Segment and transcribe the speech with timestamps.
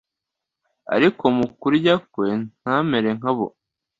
[0.95, 2.27] ariko mu kurya kwe
[2.61, 3.47] ntamere nka bo: